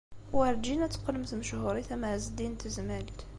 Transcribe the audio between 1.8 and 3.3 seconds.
am Ɛezdin n Tezmalt.